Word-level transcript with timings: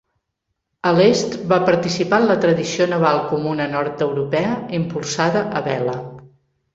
A 0.91 0.91
l'est 0.99 1.35
va 1.51 1.57
participar 1.67 2.19
en 2.21 2.25
la 2.31 2.37
tradició 2.45 2.87
naval 2.93 3.21
comuna 3.33 3.67
nord-europea 3.75 4.55
impulsada 4.79 5.45
a 5.61 5.63
vela. 5.69 5.95